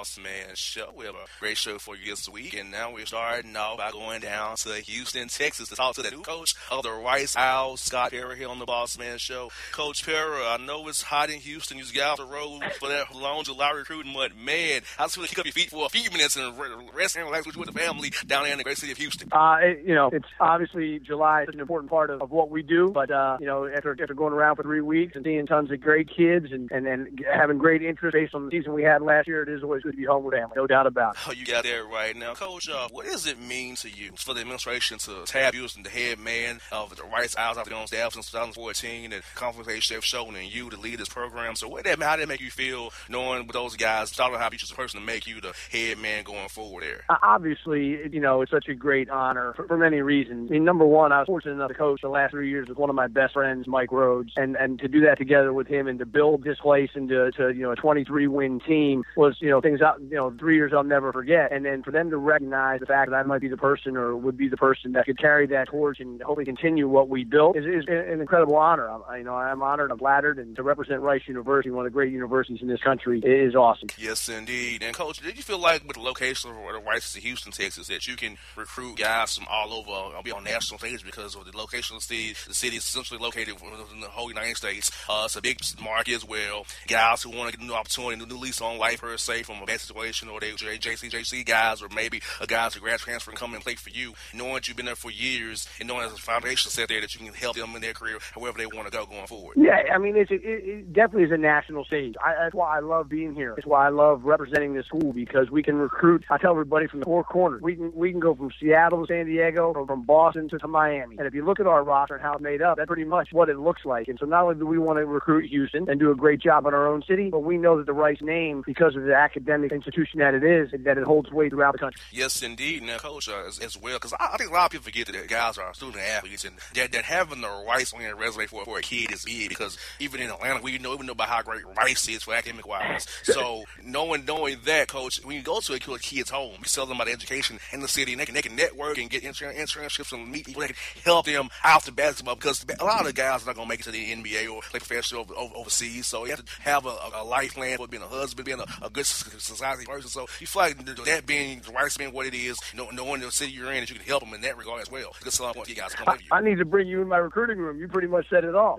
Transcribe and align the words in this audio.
Boss 0.00 0.18
Man 0.18 0.54
Show. 0.54 0.90
We 0.96 1.04
have 1.04 1.14
a 1.14 1.26
great 1.38 1.58
show 1.58 1.78
for 1.78 1.96
you 1.96 2.12
this 2.12 2.28
week, 2.28 2.56
and 2.58 2.70
now 2.70 2.92
we're 2.92 3.04
starting 3.04 3.54
off 3.54 3.76
by 3.76 3.90
going 3.90 4.20
down 4.20 4.56
to 4.56 4.72
Houston, 4.74 5.28
Texas 5.28 5.68
to 5.68 5.76
talk 5.76 5.94
to 5.96 6.02
the 6.02 6.10
new 6.10 6.22
coach 6.22 6.54
of 6.70 6.82
the 6.82 6.90
Rice 6.90 7.36
Owls, 7.36 7.82
Scott 7.82 8.12
Pera, 8.12 8.34
here 8.34 8.48
on 8.48 8.58
the 8.58 8.64
Boss 8.64 8.98
Man 8.98 9.18
Show. 9.18 9.50
Coach 9.72 10.06
Pera, 10.06 10.46
I 10.48 10.56
know 10.56 10.88
it's 10.88 11.02
hot 11.02 11.28
in 11.28 11.40
Houston. 11.40 11.76
You 11.76 11.82
just 11.82 11.94
got 11.94 12.12
off 12.12 12.26
the 12.26 12.32
road 12.32 12.62
for 12.78 12.88
that 12.88 13.14
long 13.14 13.44
July 13.44 13.70
recruiting, 13.72 14.14
but 14.14 14.34
man, 14.34 14.80
I 14.98 15.04
just 15.04 15.18
want 15.18 15.28
to 15.28 15.34
kick 15.34 15.40
up 15.40 15.44
your 15.44 15.52
feet 15.52 15.68
for 15.68 15.84
a 15.84 15.90
few 15.90 16.10
minutes 16.10 16.36
and 16.36 16.58
rest 16.94 17.16
and 17.16 17.26
relax 17.26 17.46
with 17.46 17.56
you 17.56 17.60
with 17.60 17.72
the 17.72 17.78
family 17.78 18.12
down 18.26 18.44
there 18.44 18.52
in 18.52 18.58
the 18.58 18.64
great 18.64 18.78
city 18.78 18.92
of 18.92 18.98
Houston. 18.98 19.28
Uh, 19.32 19.58
it, 19.60 19.82
you 19.84 19.94
know, 19.94 20.08
it's 20.10 20.28
obviously 20.40 20.98
July 21.00 21.42
is 21.42 21.48
an 21.52 21.60
important 21.60 21.90
part 21.90 22.08
of, 22.08 22.22
of 22.22 22.30
what 22.30 22.50
we 22.50 22.62
do, 22.62 22.90
but 22.90 23.10
uh, 23.10 23.36
you 23.40 23.46
know, 23.46 23.66
after 23.66 23.92
after 24.00 24.14
going 24.14 24.32
around 24.32 24.56
for 24.56 24.62
three 24.62 24.80
weeks 24.80 25.14
and 25.14 25.24
seeing 25.24 25.46
tons 25.46 25.70
of 25.70 25.80
great 25.80 26.08
kids 26.08 26.46
and 26.50 26.70
and, 26.70 26.86
and 26.86 27.22
having 27.30 27.58
great 27.58 27.82
interest 27.82 28.14
based 28.14 28.34
on 28.34 28.46
the 28.46 28.50
season 28.50 28.69
we 28.72 28.82
had 28.82 29.02
last 29.02 29.28
year, 29.28 29.42
it 29.42 29.48
is 29.48 29.62
always 29.62 29.82
good 29.82 29.92
to 29.92 29.96
be 29.96 30.04
home 30.04 30.24
with 30.24 30.34
family, 30.34 30.54
no 30.56 30.66
doubt 30.66 30.86
about 30.86 31.14
it. 31.14 31.20
Oh, 31.28 31.32
you 31.32 31.44
got 31.44 31.64
there 31.64 31.84
right 31.84 32.16
now, 32.16 32.34
Coach. 32.34 32.68
Uh, 32.68 32.88
what 32.90 33.06
does 33.06 33.26
it 33.26 33.40
mean 33.40 33.76
to 33.76 33.88
you 33.88 34.12
for 34.16 34.34
the 34.34 34.40
administration 34.40 34.98
to 34.98 35.24
have 35.32 35.54
you 35.54 35.64
as 35.64 35.74
the 35.74 35.88
head 35.88 36.18
man 36.18 36.60
of 36.72 36.96
the 36.96 37.04
Rice 37.04 37.36
Owls 37.36 37.58
after 37.58 37.74
on 37.74 37.86
staff 37.86 38.14
since 38.14 38.30
2014 38.30 39.12
and 39.12 39.22
conference 39.34 39.68
they've 39.68 40.04
shown 40.04 40.36
and 40.36 40.52
you 40.52 40.70
to 40.70 40.78
lead 40.78 40.98
this 40.98 41.08
program? 41.08 41.56
So, 41.56 41.68
what 41.68 41.84
that 41.84 42.02
how 42.02 42.16
did 42.16 42.22
that 42.22 42.28
make 42.28 42.40
you 42.40 42.50
feel 42.50 42.92
knowing 43.08 43.46
with 43.46 43.54
those 43.54 43.76
guys, 43.76 44.10
starting 44.10 44.38
how 44.38 44.50
each 44.52 44.62
as 44.62 44.70
a 44.70 44.74
person 44.74 45.00
to 45.00 45.06
make 45.06 45.26
you 45.26 45.40
the 45.40 45.52
head 45.70 45.98
man 45.98 46.24
going 46.24 46.48
forward 46.48 46.82
there? 46.82 47.04
Uh, 47.08 47.16
obviously, 47.22 48.08
you 48.12 48.20
know, 48.20 48.42
it's 48.42 48.50
such 48.50 48.68
a 48.68 48.74
great 48.74 49.08
honor 49.10 49.52
for, 49.54 49.66
for 49.66 49.76
many 49.76 50.00
reasons. 50.00 50.50
I 50.50 50.54
mean, 50.54 50.64
number 50.64 50.86
one, 50.86 51.12
I 51.12 51.20
was 51.20 51.26
fortunate 51.26 51.52
enough 51.52 51.68
to 51.68 51.74
coach 51.74 52.00
the 52.02 52.08
last 52.08 52.32
three 52.32 52.50
years 52.50 52.68
with 52.68 52.78
one 52.78 52.90
of 52.90 52.96
my 52.96 53.06
best 53.06 53.34
friends, 53.34 53.66
Mike 53.66 53.90
Rhoades, 53.90 54.32
and 54.36 54.56
and 54.56 54.78
to 54.80 54.88
do 54.88 55.00
that 55.02 55.18
together 55.18 55.52
with 55.52 55.66
him 55.66 55.86
and 55.86 55.98
to 55.98 56.06
build 56.06 56.44
this 56.44 56.58
place 56.58 56.90
into 56.94 57.30
to 57.32 57.50
you 57.50 57.62
know 57.62 57.72
a 57.72 57.76
20 57.76 58.04
three 58.04 58.26
win 58.26 58.59
team 58.60 59.04
was, 59.16 59.36
you 59.40 59.50
know, 59.50 59.60
things 59.60 59.80
out, 59.80 60.00
you 60.00 60.16
know, 60.16 60.30
three 60.38 60.56
years 60.56 60.72
I'll 60.74 60.84
never 60.84 61.12
forget. 61.12 61.52
And 61.52 61.64
then 61.64 61.82
for 61.82 61.90
them 61.90 62.10
to 62.10 62.16
recognize 62.16 62.80
the 62.80 62.86
fact 62.86 63.10
that 63.10 63.16
I 63.16 63.22
might 63.22 63.40
be 63.40 63.48
the 63.48 63.56
person 63.56 63.96
or 63.96 64.16
would 64.16 64.36
be 64.36 64.48
the 64.48 64.56
person 64.56 64.92
that 64.92 65.06
could 65.06 65.18
carry 65.18 65.46
that 65.48 65.68
torch 65.68 66.00
and 66.00 66.20
hopefully 66.22 66.44
continue 66.44 66.88
what 66.88 67.08
we 67.08 67.24
built 67.24 67.56
is, 67.56 67.64
is 67.64 67.84
an 67.88 68.20
incredible 68.20 68.56
honor. 68.56 68.88
I'm, 68.88 69.18
you 69.18 69.24
know, 69.24 69.34
I'm 69.34 69.62
honored, 69.62 69.90
I'm 69.90 69.98
flattered, 69.98 70.38
and 70.38 70.56
to 70.56 70.62
represent 70.62 71.00
Rice 71.00 71.22
University, 71.26 71.70
one 71.70 71.86
of 71.86 71.92
the 71.92 71.94
great 71.94 72.12
universities 72.12 72.60
in 72.62 72.68
this 72.68 72.80
country, 72.80 73.20
is 73.20 73.54
awesome. 73.54 73.88
Yes, 73.98 74.28
indeed. 74.28 74.82
And 74.82 74.94
coach, 74.94 75.20
did 75.20 75.36
you 75.36 75.42
feel 75.42 75.58
like 75.58 75.86
with 75.86 75.96
the 75.96 76.02
location 76.02 76.50
of 76.50 76.56
the 76.56 76.80
Rice 76.80 77.14
in 77.14 77.22
Houston, 77.22 77.52
Texas, 77.52 77.88
that 77.88 78.06
you 78.06 78.16
can 78.16 78.36
recruit 78.56 78.98
guys 78.98 79.36
from 79.36 79.46
all 79.50 79.72
over, 79.72 79.90
I'll 79.90 80.18
uh, 80.18 80.22
be 80.22 80.32
on 80.32 80.44
national 80.44 80.78
stage 80.78 81.04
because 81.04 81.34
of 81.34 81.44
the 81.44 81.56
location 81.56 81.96
of 81.96 82.02
the 82.02 82.14
city. 82.14 82.34
The 82.46 82.54
city 82.54 82.76
is 82.76 82.84
essentially 82.84 83.20
located 83.20 83.54
in 83.92 84.00
the 84.00 84.08
whole 84.08 84.28
United 84.28 84.56
States. 84.56 84.90
Uh, 85.08 85.22
it's 85.24 85.36
a 85.36 85.42
big 85.42 85.58
market 85.82 86.14
as 86.14 86.24
well. 86.24 86.66
Guys 86.86 87.22
who 87.22 87.30
want 87.30 87.50
to 87.50 87.56
get 87.56 87.64
a 87.64 87.68
new 87.68 87.74
opportunity, 87.74 88.22
a 88.22 88.26
new 88.26 88.38
on 88.58 88.78
life 88.78 89.02
per 89.02 89.16
se 89.16 89.42
from 89.42 89.62
a 89.62 89.66
bad 89.66 89.80
situation, 89.80 90.28
or 90.28 90.40
they 90.40 90.50
were 90.50 90.56
JCJC 90.56 91.44
guys, 91.44 91.82
or 91.82 91.88
maybe 91.94 92.22
a 92.40 92.46
guys 92.46 92.74
a 92.74 92.80
grad 92.80 93.00
transfer 93.00 93.30
and 93.30 93.38
come 93.38 93.52
and 93.52 93.62
play 93.62 93.74
for 93.74 93.90
you, 93.90 94.14
knowing 94.32 94.54
that 94.54 94.66
you've 94.66 94.76
been 94.76 94.86
there 94.86 94.96
for 94.96 95.10
years 95.10 95.68
and 95.78 95.88
knowing 95.88 96.00
there's 96.00 96.14
a 96.14 96.16
foundation 96.16 96.70
set 96.70 96.88
there 96.88 97.00
that 97.00 97.14
you 97.14 97.20
can 97.24 97.34
help 97.34 97.56
them 97.56 97.74
in 97.76 97.82
their 97.82 97.92
career 97.92 98.18
however 98.34 98.58
they 98.58 98.66
want 98.66 98.86
to 98.86 98.90
go 98.90 99.04
going 99.04 99.26
forward. 99.26 99.56
Yeah, 99.56 99.82
I 99.92 99.98
mean, 99.98 100.16
it's, 100.16 100.30
it, 100.30 100.40
it 100.42 100.92
definitely 100.92 101.24
is 101.24 101.32
a 101.32 101.36
national 101.36 101.84
stage. 101.84 102.14
I, 102.24 102.34
that's 102.44 102.54
why 102.54 102.76
I 102.76 102.80
love 102.80 103.08
being 103.08 103.34
here. 103.34 103.54
It's 103.58 103.66
why 103.66 103.86
I 103.86 103.90
love 103.90 104.24
representing 104.24 104.74
the 104.74 104.82
school 104.82 105.12
because 105.12 105.50
we 105.50 105.62
can 105.62 105.76
recruit. 105.76 106.24
I 106.30 106.38
tell 106.38 106.52
everybody 106.52 106.86
from 106.86 107.00
the 107.00 107.04
four 107.04 107.24
corners, 107.24 107.62
we 107.62 107.76
can 107.76 107.92
we 107.94 108.10
can 108.10 108.20
go 108.20 108.34
from 108.34 108.50
Seattle 108.58 109.06
to 109.06 109.12
San 109.12 109.26
Diego, 109.26 109.72
or 109.72 109.86
from 109.86 110.02
Boston 110.02 110.48
to, 110.48 110.58
to 110.58 110.68
Miami. 110.68 111.16
And 111.18 111.26
if 111.26 111.34
you 111.34 111.44
look 111.44 111.60
at 111.60 111.66
our 111.66 111.82
roster 111.82 112.14
and 112.14 112.22
how 112.22 112.34
it's 112.34 112.42
made 112.42 112.62
up, 112.62 112.76
that's 112.76 112.86
pretty 112.86 113.04
much 113.04 113.28
what 113.32 113.48
it 113.48 113.58
looks 113.58 113.84
like. 113.84 114.08
And 114.08 114.18
so 114.18 114.26
not 114.26 114.44
only 114.44 114.56
do 114.56 114.66
we 114.66 114.78
want 114.78 114.98
to 114.98 115.06
recruit 115.06 115.46
Houston 115.46 115.88
and 115.88 115.98
do 115.98 116.10
a 116.10 116.14
great 116.14 116.40
job 116.40 116.66
in 116.66 116.74
our 116.74 116.86
own 116.86 117.02
city, 117.06 117.30
but 117.30 117.40
we 117.40 117.56
know 117.56 117.76
that 117.76 117.86
the 117.86 117.92
Rice 117.92 118.20
name, 118.20 118.30
because 118.66 118.96
of 118.96 119.04
the 119.04 119.14
academic 119.14 119.72
institution 119.72 120.20
that 120.20 120.34
it 120.34 120.44
is, 120.44 120.72
and 120.72 120.84
that 120.84 120.98
it 120.98 121.04
holds 121.04 121.30
weight 121.30 121.50
throughout 121.50 121.72
the 121.72 121.78
country. 121.78 122.00
Yes, 122.12 122.42
indeed. 122.42 122.82
Now, 122.82 122.98
coach, 122.98 123.28
uh, 123.28 123.44
as, 123.46 123.58
as, 123.58 123.80
well, 123.80 123.96
because 123.96 124.12
I, 124.12 124.30
I, 124.32 124.36
think 124.36 124.50
a 124.50 124.52
lot 124.52 124.66
of 124.66 124.72
people 124.72 124.84
forget 124.84 125.06
that 125.06 125.28
guys 125.28 125.58
are 125.58 125.72
student 125.74 125.98
athletes 125.98 126.44
and 126.44 126.56
that, 126.74 126.92
that 126.92 127.04
having 127.04 127.40
the 127.40 127.64
Rice 127.66 127.92
on 127.92 128.00
your 128.00 128.16
resume 128.16 128.46
for, 128.46 128.64
for 128.64 128.78
a 128.78 128.82
kid 128.82 129.12
is 129.12 129.24
big 129.24 129.48
because 129.48 129.78
even 129.98 130.20
in 130.20 130.30
Atlanta, 130.30 130.62
we 130.62 130.78
know, 130.78 130.96
we 130.96 131.06
know 131.06 131.12
about 131.12 131.28
how 131.28 131.42
great 131.42 131.64
Rice 131.76 132.08
is 132.08 132.22
for 132.22 132.34
academic 132.34 132.66
wise. 132.66 133.06
so 133.22 133.64
knowing 133.84 134.24
knowing 134.24 134.58
that, 134.64 134.88
coach, 134.88 135.24
when 135.24 135.36
you 135.36 135.42
go 135.42 135.60
to 135.60 135.74
a 135.74 135.78
kid's 135.78 136.30
home, 136.30 136.54
you 136.58 136.64
tell 136.64 136.86
them 136.86 136.96
about 136.96 137.08
education 137.08 137.58
in 137.72 137.80
the 137.80 137.88
city, 137.88 138.12
and 138.12 138.20
they 138.20 138.26
can, 138.26 138.34
they 138.34 138.42
can 138.42 138.56
network 138.56 138.98
and 138.98 139.10
get 139.10 139.22
internships 139.22 140.12
and 140.12 140.30
meet 140.30 140.46
people 140.46 140.60
that 140.60 140.68
can 140.68 140.76
help 141.04 141.26
them 141.26 141.48
out 141.64 141.84
the 141.84 141.92
basketball 141.92 142.36
because 142.36 142.64
a 142.78 142.84
lot 142.84 143.00
of 143.00 143.06
the 143.06 143.12
guys 143.12 143.42
are 143.42 143.46
not 143.46 143.56
going 143.56 143.66
to 143.66 143.68
make 143.68 143.80
it 143.80 143.84
to 143.84 143.90
the 143.90 144.12
NBA 144.12 144.52
or 144.52 144.62
play 144.62 144.78
professional 144.80 145.22
over, 145.22 145.34
over, 145.34 145.54
overseas. 145.56 146.06
So 146.06 146.24
you 146.24 146.30
have 146.30 146.44
to 146.44 146.62
have 146.62 146.86
a, 146.86 146.96
a 147.14 147.24
life 147.24 147.54
plan 147.54 147.76
for 147.76 147.88
being 147.88 148.02
a 148.02 148.06
husband, 148.06 148.29
being 148.34 148.60
a, 148.60 148.66
a 148.84 148.90
good 148.90 149.06
society 149.06 149.84
person. 149.84 150.08
So 150.08 150.26
you 150.40 150.46
feel 150.46 150.62
like 150.62 150.84
that 151.04 151.26
being 151.26 151.60
the 151.60 151.72
Rice 151.72 151.96
being 151.96 152.12
what 152.12 152.26
it 152.26 152.34
is, 152.34 152.58
knowing 152.74 153.20
the 153.20 153.30
city 153.30 153.52
you're 153.52 153.72
in, 153.72 153.80
that 153.80 153.90
you 153.90 153.96
can 153.96 154.04
help 154.04 154.24
them 154.24 154.34
in 154.34 154.40
that 154.42 154.56
regard 154.56 154.82
as 154.82 154.90
well. 154.90 155.14
Because 155.18 155.34
some 155.34 155.52
point 155.52 155.68
you 155.68 155.74
guys 155.74 155.94
come 155.94 156.08
I, 156.08 156.12
with 156.12 156.22
you. 156.22 156.28
I 156.32 156.40
need 156.40 156.58
to 156.58 156.64
bring 156.64 156.88
you 156.88 157.02
in 157.02 157.08
my 157.08 157.18
recruiting 157.18 157.58
room. 157.58 157.78
You 157.78 157.88
pretty 157.88 158.08
much 158.08 158.28
said 158.28 158.44
it 158.44 158.54
all. 158.54 158.78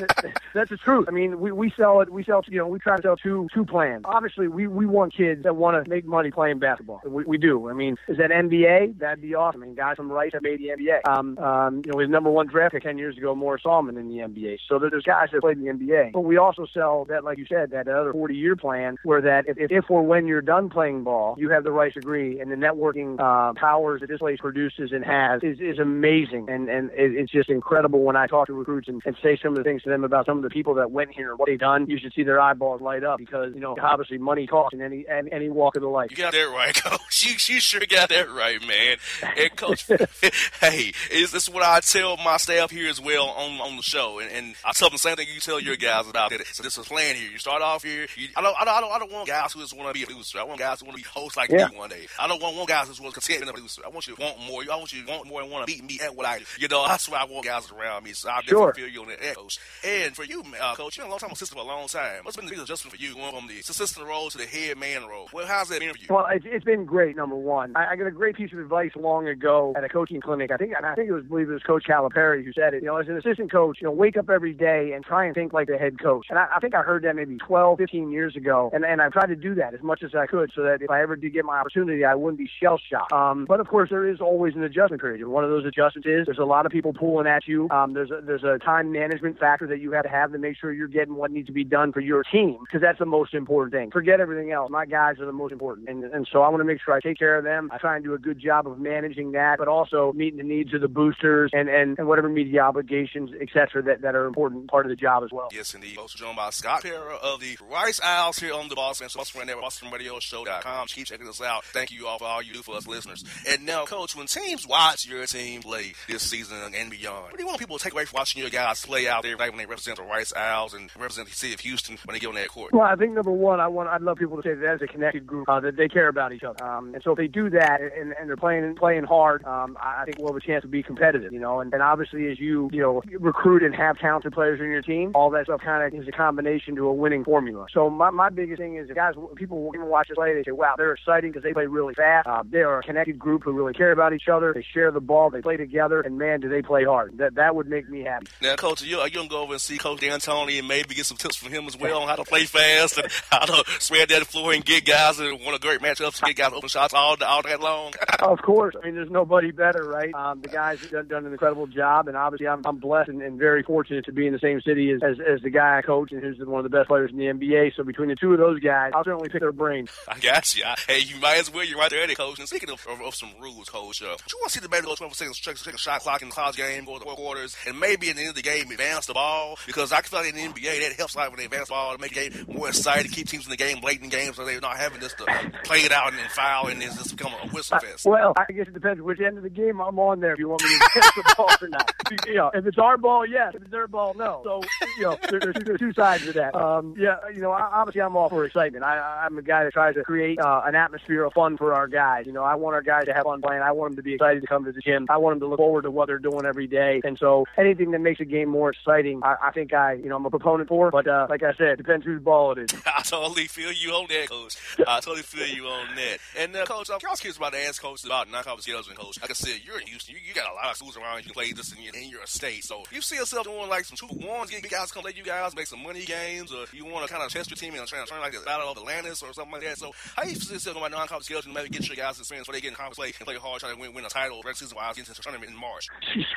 That, 0.00 0.32
that's 0.54 0.70
the 0.70 0.76
truth. 0.76 1.06
I 1.08 1.10
mean, 1.10 1.40
we, 1.40 1.52
we 1.52 1.72
sell 1.76 2.00
it. 2.00 2.10
We 2.10 2.24
sell, 2.24 2.42
you 2.48 2.58
know, 2.58 2.66
we 2.66 2.78
try 2.78 2.96
to 2.96 3.02
sell 3.02 3.16
two 3.16 3.48
two 3.52 3.64
plans. 3.64 4.02
Obviously, 4.04 4.48
we, 4.48 4.66
we 4.66 4.86
want 4.86 5.14
kids 5.14 5.42
that 5.44 5.56
want 5.56 5.82
to 5.82 5.88
make 5.88 6.04
money 6.04 6.30
playing 6.30 6.58
basketball. 6.58 7.00
We, 7.04 7.24
we 7.24 7.38
do. 7.38 7.68
I 7.68 7.72
mean, 7.72 7.96
is 8.08 8.18
that 8.18 8.30
NBA? 8.30 8.98
That'd 8.98 9.22
be 9.22 9.34
awesome. 9.34 9.62
I 9.62 9.66
mean, 9.66 9.74
guys 9.74 9.96
from 9.96 10.10
Rice 10.10 10.32
have 10.32 10.42
made 10.42 10.60
the 10.60 10.68
NBA. 10.68 11.08
Um, 11.08 11.38
um, 11.38 11.82
you 11.84 11.92
know, 11.92 11.98
his 11.98 12.08
number 12.08 12.30
one 12.30 12.46
draft 12.46 12.74
pick 12.74 12.82
ten 12.82 12.98
years 12.98 13.16
ago, 13.16 13.34
Morris 13.34 13.62
Almond 13.64 13.98
in 13.98 14.08
the 14.08 14.18
NBA. 14.18 14.58
So 14.68 14.78
there's 14.78 15.04
guys 15.04 15.28
that 15.32 15.40
played 15.40 15.58
in 15.58 15.64
the 15.64 15.72
NBA. 15.72 16.12
But 16.12 16.20
we 16.20 16.36
also 16.36 16.66
sell 16.72 17.04
that, 17.06 17.24
like 17.24 17.38
you 17.38 17.46
said, 17.46 17.70
that 17.70 17.88
other 17.88 18.12
40 18.12 18.34
year 18.34 18.56
plan 18.56 18.96
where 19.02 19.20
that 19.20 19.44
if, 19.48 19.70
if 19.70 19.90
or 19.90 20.02
when 20.02 20.26
you're 20.26 20.42
done 20.42 20.70
playing 20.70 21.04
ball, 21.04 21.36
you 21.38 21.50
have 21.50 21.64
the 21.64 21.72
Rice 21.72 21.94
degree 21.94 22.40
and 22.40 22.50
the 22.50 22.56
networking 22.56 23.18
uh, 23.18 23.52
powers 23.54 24.00
that 24.00 24.08
this 24.08 24.18
place 24.18 24.38
produces 24.40 24.92
and 24.92 25.04
has 25.04 25.42
is, 25.42 25.58
is 25.60 25.78
amazing. 25.78 26.48
And 26.48 26.68
and 26.68 26.90
it, 26.90 27.12
it's 27.14 27.32
just 27.32 27.48
incredible 27.48 28.02
when 28.02 28.16
I 28.16 28.26
talk 28.26 28.46
to 28.46 28.52
recruits 28.52 28.88
and, 28.88 29.02
and 29.04 29.16
say 29.22 29.38
some 29.42 29.52
of 29.52 29.56
the 29.56 29.64
things 29.64 29.81
to 29.82 29.90
them 29.90 30.04
about 30.04 30.26
some 30.26 30.36
of 30.36 30.42
the 30.42 30.50
people 30.50 30.74
that 30.74 30.90
went 30.90 31.12
here 31.12 31.30
and 31.30 31.38
what 31.38 31.46
they've 31.46 31.58
done. 31.58 31.86
You 31.88 31.98
should 31.98 32.12
see 32.12 32.22
their 32.22 32.40
eyeballs 32.40 32.80
light 32.80 33.04
up 33.04 33.18
because 33.18 33.54
you 33.54 33.60
know 33.60 33.76
obviously 33.80 34.18
money 34.18 34.46
talks 34.46 34.74
in 34.74 34.82
any 34.82 35.04
any, 35.08 35.30
any 35.32 35.48
walk 35.48 35.76
of 35.76 35.82
the 35.82 35.88
life. 35.88 36.10
You 36.10 36.16
got 36.16 36.32
that 36.32 36.48
right, 36.48 36.74
coach. 36.82 37.24
You, 37.24 37.32
you 37.54 37.60
sure 37.60 37.80
got 37.88 38.08
that 38.10 38.30
right, 38.30 38.60
man. 38.66 38.96
And 39.36 39.56
coach, 39.56 39.86
hey, 40.60 40.92
is 41.10 41.32
this 41.32 41.48
what 41.48 41.62
I 41.62 41.80
tell 41.80 42.16
my 42.18 42.36
staff 42.36 42.70
here 42.70 42.88
as 42.88 43.00
well 43.00 43.28
on 43.28 43.60
on 43.60 43.76
the 43.76 43.82
show? 43.82 44.18
And, 44.18 44.30
and 44.30 44.54
I 44.64 44.72
tell 44.72 44.88
them 44.88 44.94
the 44.94 44.98
same 44.98 45.16
thing 45.16 45.26
you 45.32 45.40
tell 45.40 45.60
your 45.60 45.76
guys 45.76 46.08
about 46.08 46.32
it. 46.32 46.46
So 46.48 46.62
this 46.62 46.78
is 46.78 46.86
plan 46.86 47.16
here. 47.16 47.30
You 47.30 47.38
start 47.38 47.62
off 47.62 47.82
here. 47.82 48.06
You, 48.16 48.28
I 48.36 48.42
don't 48.42 48.56
I 48.58 48.64
don't 48.64 48.74
I 48.74 48.80
don't, 48.80 48.92
I 48.92 48.98
don't 48.98 49.12
want 49.12 49.28
guys 49.28 49.52
who 49.52 49.60
just 49.60 49.76
want 49.76 49.88
to 49.88 49.94
be 49.94 50.02
a 50.02 50.06
producer. 50.06 50.38
I 50.38 50.44
want 50.44 50.58
guys 50.58 50.80
who 50.80 50.86
want 50.86 50.98
to 50.98 51.02
be 51.02 51.08
hosts 51.08 51.36
like 51.36 51.50
yeah. 51.50 51.68
me 51.68 51.76
one 51.76 51.90
day. 51.90 52.06
I 52.18 52.26
don't 52.28 52.40
want 52.42 52.56
one 52.56 52.66
guys 52.66 52.88
who 52.88 53.02
want 53.02 53.14
to 53.14 53.20
content 53.20 53.48
a 53.48 53.52
producer. 53.52 53.82
I 53.84 53.88
want 53.88 54.06
you 54.06 54.16
to 54.16 54.22
want 54.22 54.38
more. 54.40 54.62
I 54.70 54.76
want 54.76 54.92
you 54.92 55.04
to 55.04 55.10
want 55.10 55.26
more 55.26 55.42
and 55.42 55.50
want 55.50 55.66
to 55.66 55.72
beat 55.72 55.84
me 55.84 56.00
at 56.02 56.16
what 56.16 56.26
I 56.26 56.38
do. 56.38 56.44
You 56.58 56.68
know, 56.68 56.86
that's 56.86 57.08
why 57.08 57.18
I 57.18 57.24
want 57.24 57.46
guys 57.46 57.70
around 57.70 58.04
me. 58.04 58.12
So 58.12 58.28
I 58.28 58.40
definitely 58.40 58.56
sure. 58.56 58.74
feel 58.74 58.88
you 58.88 59.02
on 59.02 59.08
that, 59.08 59.36
coach. 59.36 59.58
And 59.84 60.14
for 60.14 60.24
you, 60.24 60.44
uh, 60.60 60.76
coach, 60.76 60.96
you've 60.96 61.04
been 61.04 61.08
a 61.08 61.10
long 61.10 61.18
time 61.18 61.32
assistant 61.32 61.58
for 61.58 61.64
a 61.64 61.68
long 61.68 61.88
time. 61.88 62.22
What's 62.22 62.36
been 62.36 62.46
the 62.46 62.50
biggest 62.50 62.68
adjustment 62.68 62.96
for 62.96 63.02
you 63.02 63.14
going 63.14 63.34
from 63.34 63.48
the 63.48 63.58
assistant 63.58 64.06
role 64.06 64.30
to 64.30 64.38
the 64.38 64.46
head 64.46 64.78
man 64.78 65.06
role? 65.06 65.28
Well, 65.32 65.46
how's 65.46 65.68
that 65.70 65.80
been 65.80 65.92
for 65.92 65.98
you? 65.98 66.06
Well, 66.08 66.26
it's, 66.30 66.44
it's 66.48 66.64
been 66.64 66.84
great. 66.84 67.16
Number 67.16 67.34
one, 67.34 67.76
I, 67.76 67.92
I 67.92 67.96
got 67.96 68.06
a 68.06 68.12
great 68.12 68.36
piece 68.36 68.52
of 68.52 68.60
advice 68.60 68.92
long 68.94 69.26
ago 69.26 69.72
at 69.76 69.82
a 69.82 69.88
coaching 69.88 70.20
clinic. 70.20 70.52
I 70.52 70.56
think 70.56 70.74
I 70.76 70.94
think 70.94 71.08
it 71.08 71.12
was, 71.12 71.24
I 71.24 71.28
believe 71.28 71.50
it 71.50 71.54
was 71.54 71.62
Coach 71.64 71.84
Calipari 71.88 72.44
who 72.44 72.52
said 72.52 72.74
it. 72.74 72.82
You 72.82 72.88
know, 72.88 72.96
as 72.98 73.08
an 73.08 73.16
assistant 73.16 73.50
coach, 73.50 73.78
you 73.80 73.86
know, 73.86 73.92
wake 73.92 74.16
up 74.16 74.30
every 74.30 74.52
day 74.52 74.92
and 74.92 75.04
try 75.04 75.26
and 75.26 75.34
think 75.34 75.52
like 75.52 75.66
the 75.66 75.78
head 75.78 75.98
coach. 75.98 76.26
And 76.30 76.38
I, 76.38 76.46
I 76.56 76.60
think 76.60 76.76
I 76.76 76.82
heard 76.82 77.02
that 77.02 77.16
maybe 77.16 77.36
12, 77.38 77.78
15 77.78 78.12
years 78.12 78.36
ago, 78.36 78.70
and 78.72 78.84
and 78.84 79.02
I've 79.02 79.12
tried 79.12 79.28
to 79.28 79.36
do 79.36 79.54
that 79.56 79.74
as 79.74 79.82
much 79.82 80.04
as 80.04 80.14
I 80.14 80.26
could 80.26 80.52
so 80.54 80.62
that 80.62 80.80
if 80.80 80.90
I 80.90 81.02
ever 81.02 81.16
did 81.16 81.32
get 81.32 81.44
my 81.44 81.58
opportunity, 81.58 82.04
I 82.04 82.14
wouldn't 82.14 82.38
be 82.38 82.48
shell 82.60 82.78
shocked. 82.78 83.12
Um, 83.12 83.46
but 83.46 83.58
of 83.58 83.66
course, 83.66 83.90
there 83.90 84.08
is 84.08 84.20
always 84.20 84.54
an 84.54 84.62
adjustment 84.62 85.02
period. 85.02 85.26
One 85.26 85.42
of 85.42 85.50
those 85.50 85.66
adjustments 85.66 86.06
is 86.06 86.26
there's 86.26 86.38
a 86.38 86.44
lot 86.44 86.66
of 86.66 86.72
people 86.72 86.92
pulling 86.92 87.26
at 87.26 87.48
you. 87.48 87.68
Um, 87.70 87.94
there's 87.94 88.10
a, 88.10 88.20
there's 88.22 88.44
a 88.44 88.58
time 88.58 88.92
management 88.92 89.38
factor 89.38 89.51
that 89.60 89.80
you 89.80 89.92
have 89.92 90.04
to 90.04 90.08
have 90.08 90.32
to 90.32 90.38
make 90.38 90.56
sure 90.56 90.72
you're 90.72 90.88
getting 90.88 91.14
what 91.14 91.30
needs 91.30 91.46
to 91.46 91.52
be 91.52 91.64
done 91.64 91.92
for 91.92 92.00
your 92.00 92.22
team 92.24 92.58
because 92.60 92.80
that's 92.80 92.98
the 92.98 93.06
most 93.06 93.34
important 93.34 93.72
thing. 93.72 93.90
Forget 93.90 94.20
everything 94.20 94.52
else. 94.52 94.70
My 94.70 94.86
guys 94.86 95.18
are 95.20 95.26
the 95.26 95.32
most 95.32 95.52
important, 95.52 95.88
and 95.88 96.04
and 96.04 96.26
so 96.30 96.42
I 96.42 96.48
want 96.48 96.60
to 96.60 96.64
make 96.64 96.80
sure 96.82 96.94
I 96.94 97.00
take 97.00 97.18
care 97.18 97.38
of 97.38 97.44
them. 97.44 97.70
I 97.72 97.78
try 97.78 97.96
and 97.96 98.04
do 98.04 98.14
a 98.14 98.18
good 98.18 98.38
job 98.38 98.66
of 98.66 98.78
managing 98.78 99.32
that, 99.32 99.58
but 99.58 99.68
also 99.68 100.12
meeting 100.14 100.38
the 100.38 100.44
needs 100.44 100.74
of 100.74 100.80
the 100.80 100.88
boosters 100.88 101.50
and 101.52 101.68
and, 101.68 101.98
and 101.98 102.08
whatever 102.08 102.28
media 102.28 102.60
obligations, 102.62 103.30
etc. 103.40 103.82
That 103.82 104.02
that 104.02 104.14
are 104.14 104.26
important 104.26 104.68
part 104.68 104.86
of 104.86 104.90
the 104.90 104.96
job 104.96 105.24
as 105.24 105.30
well. 105.32 105.48
Yes, 105.52 105.74
indeed. 105.74 105.98
Also 105.98 106.18
joined 106.18 106.36
by 106.36 106.50
Scott 106.50 106.82
Pera 106.82 107.16
of 107.22 107.40
the 107.40 107.56
Rice 107.70 108.00
Owls 108.02 108.38
here 108.38 108.54
on 108.54 108.68
the 108.68 108.74
Bossman 108.74 109.12
Bossman 109.14 109.40
Radio, 109.40 109.60
BossmanRadioShow.com. 109.60 110.86
Keep 110.88 111.06
checking 111.06 111.28
us 111.28 111.40
out. 111.40 111.64
Thank 111.64 111.90
you 111.90 112.06
all 112.06 112.18
for 112.18 112.24
all 112.24 112.42
you 112.42 112.52
do 112.52 112.62
for 112.62 112.76
us 112.76 112.86
listeners. 112.86 113.24
And 113.48 113.66
now, 113.66 113.84
Coach, 113.84 114.16
when 114.16 114.26
teams 114.26 114.66
watch 114.66 115.06
your 115.06 115.24
team 115.26 115.62
play 115.62 115.92
this 116.08 116.22
season 116.22 116.56
and 116.74 116.90
beyond, 116.90 117.24
what 117.24 117.36
do 117.36 117.42
you 117.42 117.46
want 117.46 117.58
people 117.58 117.78
to 117.78 117.84
take 117.84 117.92
away 117.92 118.04
from 118.04 118.18
watching 118.18 118.42
your 118.42 118.50
guys 118.50 118.84
play 118.84 119.08
out 119.08 119.22
there, 119.22 119.36
like 119.42 119.50
when 119.50 119.58
they 119.58 119.66
represent 119.66 119.96
the 119.96 120.04
Rice 120.04 120.32
Owls 120.34 120.74
and 120.74 120.90
represent 120.96 121.28
the 121.28 121.34
city 121.34 121.52
of 121.52 121.60
Houston 121.60 121.98
when 122.04 122.14
they 122.14 122.20
get 122.20 122.28
on 122.28 122.34
that 122.34 122.48
court? 122.48 122.72
Well, 122.72 122.82
I 122.82 122.96
think 122.96 123.12
number 123.12 123.30
one, 123.30 123.60
I 123.60 123.68
want 123.68 123.88
I'd 123.88 124.02
love 124.02 124.18
people 124.18 124.36
to 124.40 124.42
say 124.42 124.54
that 124.54 124.74
as 124.74 124.82
a 124.82 124.86
connected 124.86 125.26
group 125.26 125.48
uh, 125.48 125.60
that 125.60 125.76
they 125.76 125.88
care 125.88 126.08
about 126.08 126.32
each 126.32 126.44
other. 126.44 126.62
Um, 126.64 126.94
and 126.94 127.02
so 127.02 127.12
if 127.12 127.18
they 127.18 127.26
do 127.26 127.50
that 127.50 127.80
and, 127.80 128.14
and 128.18 128.28
they're 128.28 128.36
playing 128.36 128.76
playing 128.76 129.04
hard, 129.04 129.44
um, 129.44 129.76
I 129.80 130.04
think 130.04 130.18
we'll 130.18 130.32
have 130.32 130.36
a 130.36 130.46
chance 130.46 130.62
to 130.62 130.68
be 130.68 130.82
competitive. 130.82 131.32
You 131.32 131.40
know, 131.40 131.60
and, 131.60 131.72
and 131.72 131.82
obviously 131.82 132.30
as 132.30 132.38
you 132.38 132.70
you 132.72 132.80
know 132.80 133.02
recruit 133.18 133.62
and 133.62 133.74
have 133.74 133.98
talented 133.98 134.32
players 134.32 134.60
in 134.60 134.66
your 134.66 134.82
team, 134.82 135.12
all 135.14 135.30
that 135.30 135.44
stuff 135.44 135.60
kind 135.60 135.82
of 135.82 136.00
is 136.00 136.08
a 136.08 136.12
combination 136.12 136.76
to 136.76 136.86
a 136.86 136.92
winning 136.92 137.24
formula. 137.24 137.66
So 137.72 137.90
my, 137.90 138.10
my 138.10 138.30
biggest 138.30 138.60
thing 138.60 138.76
is 138.76 138.88
guys, 138.94 139.14
people 139.36 139.72
even 139.74 139.88
watch 139.88 140.10
us 140.10 140.14
play, 140.14 140.34
they 140.34 140.42
say, 140.44 140.52
wow, 140.52 140.74
they're 140.76 140.92
exciting 140.92 141.30
because 141.30 141.42
they 141.42 141.52
play 141.52 141.66
really 141.66 141.94
fast. 141.94 142.26
Uh, 142.26 142.42
they 142.48 142.62
are 142.62 142.78
a 142.78 142.82
connected 142.82 143.18
group 143.18 143.42
who 143.44 143.52
really 143.52 143.72
care 143.72 143.92
about 143.92 144.12
each 144.12 144.28
other. 144.28 144.52
They 144.54 144.62
share 144.62 144.90
the 144.90 145.00
ball, 145.00 145.30
they 145.30 145.40
play 145.40 145.56
together, 145.56 146.00
and 146.00 146.18
man, 146.18 146.40
do 146.40 146.48
they 146.48 146.62
play 146.62 146.84
hard. 146.84 147.18
That 147.18 147.34
that 147.34 147.56
would 147.56 147.68
make 147.68 147.88
me 147.88 148.02
happy. 148.02 148.26
Now, 148.40 148.56
Coach, 148.56 148.82
you, 148.82 148.98
are 148.98 149.08
you 149.08 149.14
going 149.14 149.28
to 149.28 149.31
go 149.32 149.42
over 149.42 149.52
and 149.52 149.60
see 149.60 149.78
Coach 149.78 150.00
D'Antoni 150.00 150.58
and 150.58 150.68
maybe 150.68 150.94
get 150.94 151.06
some 151.06 151.16
tips 151.16 151.36
from 151.36 151.52
him 151.52 151.66
as 151.66 151.78
well 151.78 152.02
on 152.02 152.08
how 152.08 152.16
to 152.16 152.24
play 152.24 152.44
fast 152.44 152.98
and 152.98 153.08
how 153.30 153.44
to 153.44 153.64
spread 153.80 154.08
that 154.10 154.26
floor 154.26 154.52
and 154.52 154.64
get 154.64 154.84
guys 154.84 155.18
and 155.18 155.40
want 155.40 155.56
a 155.56 155.58
great 155.58 155.80
matchups 155.80 156.20
and 156.20 156.28
get 156.28 156.36
guys 156.36 156.52
open 156.52 156.68
shots 156.68 156.94
all, 156.94 157.16
all 157.22 157.42
that 157.42 157.60
long? 157.60 157.92
of 158.20 158.40
course. 158.42 158.74
I 158.80 158.86
mean, 158.86 158.94
there's 158.94 159.10
nobody 159.10 159.50
better, 159.50 159.84
right? 159.84 160.14
Um, 160.14 160.40
the 160.40 160.48
guys 160.48 160.80
have 160.80 160.90
done, 160.90 161.08
done, 161.08 161.26
an 161.26 161.32
incredible 161.32 161.66
job, 161.66 162.08
and 162.08 162.16
obviously 162.16 162.46
I'm, 162.46 162.62
I'm 162.64 162.78
blessed 162.78 163.08
and, 163.08 163.22
and, 163.22 163.38
very 163.38 163.62
fortunate 163.62 164.04
to 164.04 164.12
be 164.12 164.26
in 164.26 164.32
the 164.32 164.38
same 164.38 164.60
city 164.60 164.90
as, 164.90 165.00
as, 165.02 165.16
as, 165.18 165.42
the 165.42 165.50
guy 165.50 165.78
I 165.78 165.82
coach 165.82 166.12
and 166.12 166.22
who's 166.22 166.38
one 166.38 166.64
of 166.64 166.70
the 166.70 166.76
best 166.76 166.88
players 166.88 167.10
in 167.10 167.16
the 167.16 167.24
NBA. 167.24 167.74
So 167.74 167.82
between 167.82 168.08
the 168.08 168.14
two 168.14 168.32
of 168.32 168.38
those 168.38 168.60
guys, 168.60 168.92
I'll 168.94 169.02
certainly 169.02 169.30
pick 169.30 169.40
their 169.40 169.52
brains. 169.52 169.90
I 170.06 170.18
got 170.18 170.54
you. 170.54 170.64
Hey, 170.86 171.00
you 171.00 171.18
might 171.18 171.38
as 171.38 171.52
well. 171.52 171.64
You're 171.64 171.78
right 171.78 171.90
there, 171.90 172.06
coach. 172.08 172.38
And 172.38 172.46
speaking 172.46 172.70
of, 172.70 172.86
of, 172.86 173.00
of 173.00 173.14
some 173.14 173.30
rules, 173.40 173.68
coach, 173.68 174.02
uh, 174.02 174.04
you 174.04 174.38
want 174.38 174.52
to 174.52 174.58
see 174.58 174.60
the 174.60 174.68
better 174.68 174.84
go 174.84 174.94
12 174.94 175.14
seconds, 175.14 175.38
check, 175.38 175.56
check 175.56 175.74
a 175.74 175.78
shot 175.78 176.02
clock 176.02 176.22
in 176.22 176.28
the 176.28 176.34
college 176.34 176.56
game, 176.56 176.84
go 176.84 176.98
to 176.98 177.04
the 177.04 177.10
quarters, 177.10 177.56
and 177.66 177.80
maybe 177.80 178.10
at 178.10 178.16
the 178.16 178.22
end 178.22 178.30
of 178.30 178.36
the 178.36 178.42
game, 178.42 178.70
advance 178.70 179.06
the 179.06 179.14
ball 179.14 179.21
ball 179.22 179.58
because 179.66 179.92
I 179.92 180.00
feel 180.02 180.20
like 180.20 180.34
in 180.34 180.36
the 180.36 180.60
NBA 180.60 180.80
that 180.80 180.92
helps 180.96 181.16
out 181.16 181.30
with 181.30 181.38
the 181.38 181.46
advanced 181.46 181.70
ball 181.70 181.92
to 181.92 182.00
make 182.00 182.14
the 182.14 182.28
game 182.28 182.46
more 182.48 182.68
exciting, 182.68 183.10
keep 183.10 183.28
teams 183.28 183.44
in 183.44 183.50
the 183.50 183.56
game 183.56 183.80
late 183.82 183.98
in 183.98 184.08
the 184.08 184.16
game, 184.16 184.32
so 184.34 184.44
they're 184.44 184.60
not 184.60 184.76
having 184.76 185.00
this 185.00 185.14
to 185.14 185.24
play 185.64 185.78
it 185.78 185.92
out 185.92 186.08
and 186.08 186.18
then 186.18 186.28
foul 186.30 186.68
and 186.68 186.82
it's 186.82 186.96
just 186.96 187.16
become 187.16 187.32
a 187.42 187.48
whistle 187.48 187.78
fest. 187.78 188.04
Well, 188.04 188.32
I 188.36 188.50
guess 188.52 188.68
it 188.68 188.74
depends 188.74 189.00
which 189.00 189.20
end 189.20 189.36
of 189.36 189.44
the 189.44 189.50
game 189.50 189.80
I'm 189.80 189.98
on 189.98 190.20
there. 190.20 190.32
If 190.32 190.38
you 190.38 190.48
want 190.48 190.62
me 190.62 190.70
to 190.70 191.00
catch 191.00 191.14
the 191.14 191.34
ball 191.36 191.50
or 191.60 191.68
not, 191.68 191.92
you 192.26 192.34
know, 192.34 192.50
if 192.54 192.66
it's 192.66 192.78
our 192.78 192.96
ball, 192.96 193.26
yes. 193.26 193.54
If 193.54 193.62
it's 193.62 193.70
their 193.70 193.86
ball, 193.86 194.14
no. 194.16 194.40
So 194.44 194.62
you 194.96 195.04
know, 195.04 195.18
there, 195.30 195.40
there's, 195.40 195.56
there's 195.64 195.78
two 195.78 195.92
sides 195.92 196.24
to 196.24 196.32
that. 196.32 196.54
Um, 196.54 196.94
yeah, 196.98 197.16
you 197.34 197.40
know, 197.40 197.52
obviously 197.52 198.02
I'm 198.02 198.16
all 198.16 198.28
for 198.28 198.44
excitement. 198.44 198.84
I, 198.84 199.24
I'm 199.24 199.38
a 199.38 199.42
guy 199.42 199.64
that 199.64 199.72
tries 199.72 199.94
to 199.94 200.02
create 200.02 200.38
uh, 200.40 200.62
an 200.64 200.74
atmosphere 200.74 201.24
of 201.24 201.32
fun 201.32 201.56
for 201.56 201.74
our 201.74 201.86
guys. 201.86 202.26
You 202.26 202.32
know, 202.32 202.42
I 202.42 202.54
want 202.56 202.74
our 202.74 202.82
guys 202.82 203.04
to 203.06 203.12
have 203.12 203.24
fun 203.24 203.40
playing. 203.40 203.62
I 203.62 203.72
want 203.72 203.92
them 203.92 203.96
to 203.96 204.02
be 204.02 204.14
excited 204.14 204.40
to 204.40 204.46
come 204.46 204.64
to 204.64 204.72
the 204.72 204.80
gym. 204.80 205.06
I 205.08 205.18
want 205.18 205.34
them 205.34 205.40
to 205.40 205.46
look 205.48 205.58
forward 205.58 205.82
to 205.82 205.90
what 205.90 206.06
they're 206.06 206.18
doing 206.18 206.44
every 206.44 206.66
day. 206.66 207.00
And 207.04 207.18
so 207.18 207.44
anything 207.56 207.92
that 207.92 208.00
makes 208.00 208.20
a 208.20 208.24
game 208.24 208.48
more 208.48 208.70
exciting, 208.70 209.11
I, 209.22 209.36
I 209.42 209.50
think 209.50 209.72
I, 209.74 209.94
you 209.94 210.08
know, 210.08 210.16
I'm 210.16 210.26
a 210.26 210.30
proponent 210.30 210.68
for. 210.68 210.90
But 210.90 211.06
uh, 211.06 211.26
like 211.28 211.42
I 211.42 211.52
said, 211.54 211.78
depends 211.78 212.04
whose 212.04 212.22
ball 212.22 212.52
it 212.52 212.70
is. 212.70 212.80
I 212.86 213.02
totally 213.02 213.46
feel 213.46 213.72
you 213.72 213.90
on 213.90 214.06
that, 214.08 214.28
Coach. 214.28 214.56
I 214.86 215.00
totally 215.00 215.22
feel 215.22 215.46
you 215.46 215.66
on 215.66 215.94
that. 215.96 216.18
And 216.38 216.54
uh, 216.56 216.64
Coach, 216.66 216.90
I'm 216.92 216.98
curious 216.98 217.36
about 217.36 217.52
to 217.52 217.58
ask 217.58 217.82
Coach 217.82 218.04
about 218.04 218.30
non-conference 218.30 218.66
scheduling, 218.66 218.96
Coach. 218.96 219.20
Like 219.20 219.30
I 219.30 219.34
said, 219.34 219.60
you're 219.64 219.80
in 219.80 219.86
Houston. 219.86 220.14
You, 220.14 220.20
you 220.26 220.34
got 220.34 220.50
a 220.50 220.54
lot 220.54 220.70
of 220.70 220.76
schools 220.76 220.96
around 220.96 221.18
you 221.18 221.24
can 221.24 221.34
play 221.34 221.52
this 221.52 221.72
in 221.72 221.82
your, 221.82 221.94
in 221.94 222.08
your 222.08 222.26
state. 222.26 222.64
So 222.64 222.82
if 222.82 222.92
you 222.92 223.00
see 223.00 223.16
yourself 223.16 223.44
doing 223.44 223.68
like 223.68 223.84
some 223.84 223.96
two 223.96 224.14
ones, 224.26 224.50
get 224.50 224.68
guys 224.70 224.92
come 224.92 225.02
play 225.02 225.12
you 225.16 225.22
guys, 225.22 225.54
make 225.54 225.66
some 225.66 225.82
money 225.82 226.04
games, 226.04 226.52
or 226.52 226.62
if 226.62 226.74
you 226.74 226.84
want 226.84 227.06
to 227.06 227.12
kind 227.12 227.24
of 227.24 227.30
test 227.30 227.50
your 227.50 227.56
team 227.56 227.74
and 227.74 227.86
try 227.86 228.00
to 228.00 228.06
turn 228.06 228.20
like 228.20 228.32
the 228.32 228.40
Battle 228.40 228.70
of 228.70 228.78
Atlantis 228.78 229.22
or 229.22 229.32
something 229.32 229.52
like 229.52 229.62
that. 229.62 229.78
So 229.78 229.92
how 230.16 230.24
you 230.24 230.34
see 230.34 230.54
yourself 230.54 230.76
about 230.76 230.90
non-conference 230.90 231.28
scheduling, 231.28 231.54
maybe 231.54 231.68
get 231.68 231.86
your 231.88 231.96
guys 231.96 232.18
experience 232.18 232.46
before 232.46 232.54
they 232.54 232.60
get 232.60 232.68
in 232.68 232.74
conference 232.74 232.98
play 232.98 233.12
and 233.18 233.26
play 233.26 233.36
hard, 233.36 233.60
try 233.60 233.72
to 233.72 233.78
win, 233.78 233.94
win 233.94 234.04
a 234.04 234.08
title, 234.08 234.38
regular 234.38 234.54
season 234.54 234.76
wise, 234.76 234.96
get 234.96 235.08
into 235.08 235.14
the 235.14 235.22
tournament 235.22 235.50
in 235.50 235.56
March. 235.56 235.88